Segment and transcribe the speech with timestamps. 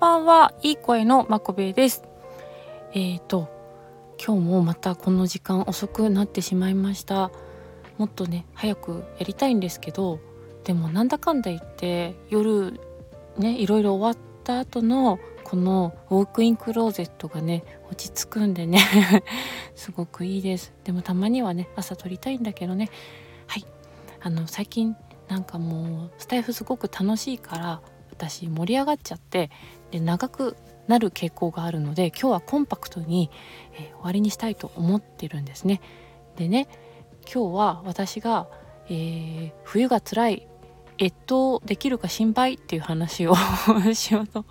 [0.00, 2.02] ばんは、いい声のまこべです。
[2.94, 3.50] えーと、
[4.18, 7.30] 今日もまたこの時間遅くなってしまいました。
[7.98, 10.18] もっとね、早くやりたいんですけど、
[10.64, 12.80] でもなんだかんだ言って夜
[13.36, 18.80] ね、いろいろ終わった後のこのウォークインクローゼットがね、落ち着くんでね
[19.76, 20.72] すごくいいです。
[20.82, 22.88] でもたまにはね、朝撮りたいんだけどね。
[23.46, 23.66] はい。
[24.22, 24.96] あの、最近
[25.28, 27.82] なんかもうスタイフすごく楽しいから
[28.20, 29.50] 私盛り上がっちゃって
[29.90, 30.56] で長く
[30.88, 33.30] なる傾向があるので今日はコンパクトに、
[33.74, 35.80] えー、終わりにしたいと思ってるんですね。
[36.36, 36.68] でね
[37.32, 38.48] 今日は私が、
[38.88, 40.46] えー、冬が辛い
[41.00, 43.34] 越冬できるか心配っていう話を
[43.94, 44.44] しようと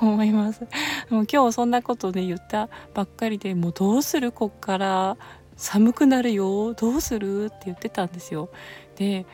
[0.00, 0.62] 思います。
[1.08, 4.30] もう今日そんなことで言ったばっかりでもうどうする？
[4.30, 5.16] こっから
[5.56, 7.46] 寒くなるよどうする？
[7.46, 8.50] って言ってたんですよ。
[8.96, 9.26] で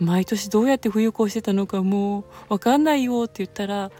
[0.00, 3.90] 毎年どうやって冬越してたのかもう分かんないよって言ったら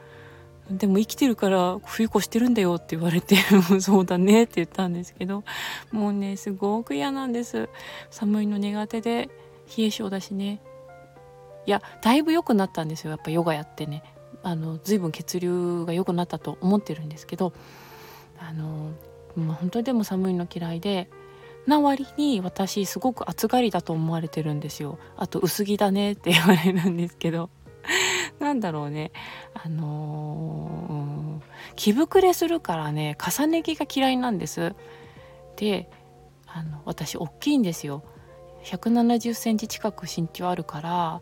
[0.71, 3.37] でも生きてるから冬越してるんだよって言われて
[3.81, 5.45] そうだねって言ったんですけど
[5.93, 7.69] もうねすごく嫌なんです。
[8.11, 9.29] 寒いの苦手で
[9.77, 10.61] 冷え性だしね。
[11.67, 13.11] いやだいぶ良くなったんですよ。
[13.11, 14.03] やっぱヨガやってね。
[14.43, 17.55] あの随分血流が良くなったと思ってるんですけど
[18.39, 18.91] あの、
[19.37, 21.09] まあ、本当にでも寒いの嫌いで
[21.67, 24.99] な割に私すごく暑がりだと思われてるんですよ。
[25.17, 27.51] あと薄着だねって言われるんですけど。
[28.39, 29.13] なんだろうね。
[29.55, 34.75] あのー、着膨れするからね重ね着が嫌いなんです。
[35.57, 35.89] で
[36.47, 38.03] あの私大きいんですよ。
[38.65, 41.21] 170センチ近く身長あるから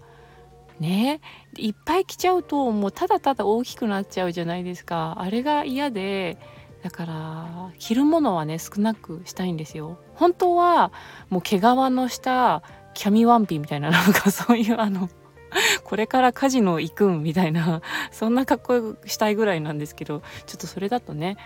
[0.79, 1.21] ね
[1.57, 5.17] いっぱい着ちゃうともうただただ大きくなっちゃうじゃないですか。
[5.19, 6.39] あれが嫌で
[6.83, 9.99] だから着るものはね少なくしたいんですよ。
[10.15, 10.93] 本当は
[11.31, 12.63] もう毛皮のした
[12.95, 15.09] キャミワンピみたいななんかそういうあの
[15.85, 21.37] これからカジノ行くんみたいなそんな格好したいぐらいなんですけどちょっとそれだとね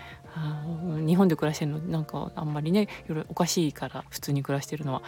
[1.05, 2.87] 日本で暮らしてるのなんかあんまりね
[3.29, 5.01] おかしいから普通に暮らしてるのは。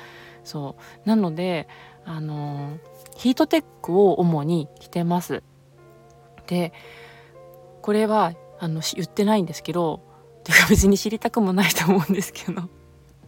[0.44, 0.75] そ
[1.06, 1.09] う。
[1.09, 1.68] なので
[2.06, 2.78] あの
[3.16, 5.44] ヒートテックを主に着てます。
[6.47, 6.73] で
[7.81, 10.01] これはあの言ってないんですけど
[10.49, 12.63] てか別に知りたくもないと思うんですけど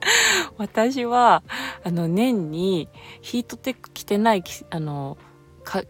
[0.58, 1.44] 私は
[1.84, 2.90] あの年に
[3.22, 5.18] ヒートテック着てないあの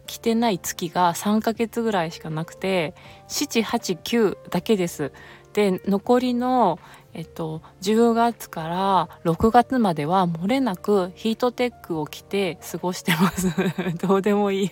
[0.05, 2.93] 着てない月が3ヶ月ぐらいしかなくて
[3.29, 5.13] 789だけです。
[5.53, 6.79] で残りの、
[7.13, 13.47] えっと、10月から6月までは漏れなくヒートテックを着て過ごしてます。
[14.05, 14.71] どうでもいい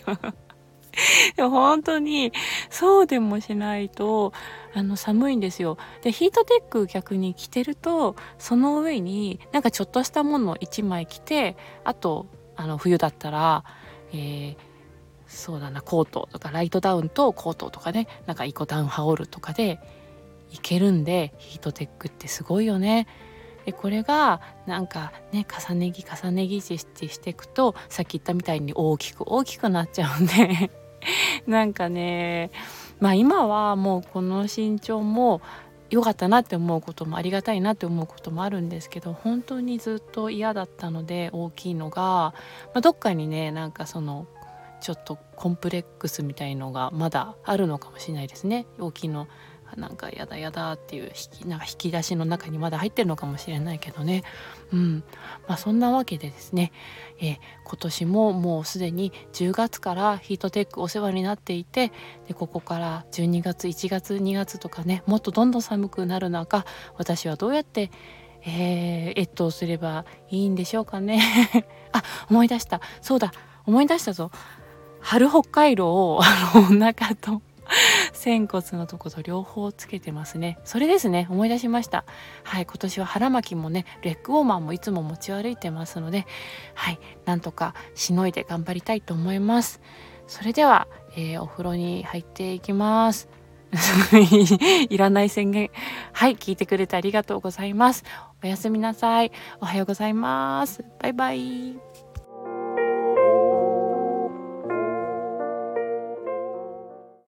[1.36, 2.32] でも本当に
[2.70, 4.34] そうでもしないと
[4.74, 5.78] あの寒いんですよ。
[6.02, 13.64] でヒートテック逆に着てるとその上になんかちょっとしたものを1枚着てあとあの冬だったら、
[14.12, 14.58] えー、
[15.28, 19.80] そうだなコートとかライトダウンとコートとかねなんかイコダウン羽織るとかで
[20.52, 23.08] いけるんでヒートテックってすごいよね。
[23.66, 30.72] でこれがなんかね重ね着重ね着してしていくとさっき言ったみたいに大きく大きくなっちゃうんで
[31.48, 32.52] なんかね
[33.00, 35.42] まあ今はもうこの身長も
[35.90, 42.34] 良かったなって思うこともありがたいなって思うこともあるんですけど本当にずっと嫌だったので大きいのが、ま
[42.76, 44.28] あ、どっかにねなんかその
[44.82, 48.66] ちょっとコンプレックスみたいのがまだあるのかもしれないですね。
[48.80, 49.28] 大きいの
[49.78, 54.24] なんかやだやだっていう引きなんか引き出しの中にまだ入ってるのかもしれないけどね。
[54.72, 55.04] うん。
[55.48, 56.72] まあそんなわけでですね、
[57.20, 61.92] え、今年ももうすでに10月からヒートテックお世話になっていて
[62.28, 66.66] でここから12月1月2月とかねもっとどんどん寒くなる中
[66.98, 67.92] 私はどうやって
[68.46, 71.22] えー、越冬すればいいんでしょうかね。
[71.92, 72.82] あ思い出した。
[73.02, 73.32] そうだ。
[73.66, 74.32] 思い出したぞ。
[75.02, 77.42] 春北海道をあのお腹と
[78.14, 82.06] 仙骨のとこと両方つけてますねそれですね思い出しました
[82.44, 86.26] はい今年は腹巻きもねレッグウォーマーもいつも持ち歩いてますので
[86.74, 89.82] はいなんとかしのいで頑張りたいと思います
[90.28, 93.30] それでは、えー、お風呂に入っていきます
[94.90, 95.70] いらない宣言。
[96.14, 98.04] はい、聞いてくれてありがとうございます。
[98.44, 99.32] おやすみなさい。
[99.62, 100.84] おはようございます。
[101.00, 101.89] バイバイ。